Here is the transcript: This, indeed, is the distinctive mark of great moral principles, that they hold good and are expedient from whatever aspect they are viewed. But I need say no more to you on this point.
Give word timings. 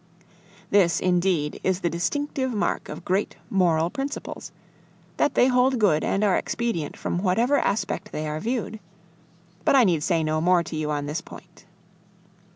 This, 0.71 0.99
indeed, 0.99 1.59
is 1.63 1.81
the 1.81 1.89
distinctive 1.91 2.51
mark 2.51 2.89
of 2.89 3.05
great 3.05 3.35
moral 3.51 3.91
principles, 3.91 4.51
that 5.17 5.35
they 5.35 5.45
hold 5.45 5.77
good 5.77 6.03
and 6.03 6.23
are 6.23 6.39
expedient 6.39 6.97
from 6.97 7.19
whatever 7.21 7.59
aspect 7.59 8.11
they 8.11 8.27
are 8.27 8.39
viewed. 8.39 8.79
But 9.63 9.75
I 9.75 9.83
need 9.83 10.01
say 10.01 10.23
no 10.23 10.41
more 10.41 10.63
to 10.63 10.75
you 10.75 10.89
on 10.89 11.05
this 11.05 11.21
point. 11.21 11.65